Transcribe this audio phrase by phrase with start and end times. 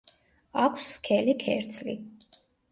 [0.63, 1.97] აქვს სქელი ქერცლი.